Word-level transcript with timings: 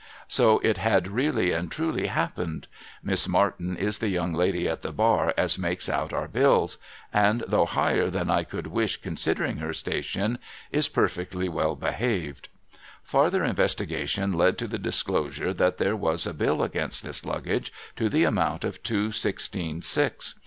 So 0.27 0.57
it 0.63 0.79
had 0.79 1.07
really 1.09 1.51
and 1.51 1.69
truly 1.69 2.07
happened. 2.07 2.65
Miss 3.03 3.27
Martin 3.27 3.77
is 3.77 3.99
the 3.99 4.09
young 4.09 4.33
lady 4.33 4.67
at 4.67 4.81
the 4.81 4.91
bar 4.91 5.31
as 5.37 5.59
makes 5.59 5.87
out 5.87 6.11
our 6.11 6.27
bills; 6.27 6.79
and 7.13 7.43
though 7.47 7.67
higher 7.67 8.09
than 8.09 8.27
I 8.27 8.43
could 8.43 8.65
wish 8.65 8.97
considering 8.97 9.57
her 9.57 9.73
station, 9.73 10.39
is 10.71 10.87
perfectly 10.87 11.47
well 11.49 11.75
behaved. 11.75 12.49
Farther 13.03 13.43
investigations 13.43 14.33
led 14.33 14.57
to 14.57 14.67
the 14.67 14.79
disclosure 14.79 15.53
that 15.53 15.77
there 15.77 15.95
was 15.95 16.25
a 16.25 16.33
bill 16.33 16.63
against 16.63 17.03
this 17.03 17.23
Luggage 17.23 17.71
to 17.95 18.09
the 18.09 18.23
amount 18.23 18.63
of 18.63 18.81
two 18.81 19.11
sixteen 19.11 19.83
six. 19.83 20.33